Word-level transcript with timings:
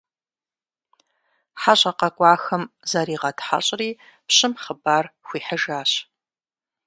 ХьэщӀэ 1.61 1.91
къэкӀуахэм 1.99 2.63
заригъэтхьэщӀри 2.89 3.89
пщым 4.27 4.53
хъыбар 4.63 5.05
хуихьыжащ. 5.25 5.91